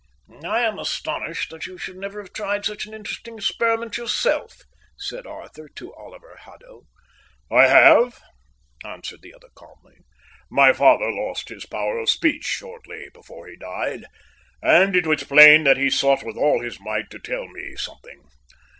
[0.43, 4.63] "I am astonished that you should never have tried such an interesting experiment yourself,"
[4.97, 6.87] said Arthur to Oliver Haddo.
[7.51, 8.19] "I have,"
[8.83, 9.99] answered the other calmly.
[10.49, 14.05] "My father lost his power of speech shortly before he died,
[14.59, 18.23] and it was plain that he sought with all his might to tell me something.